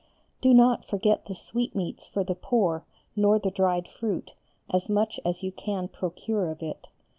[0.41, 2.83] Do not forget the sweetmeats for the poor
[3.15, 4.33] nor the dried fruit,
[4.67, 6.87] as much as you can procure of it.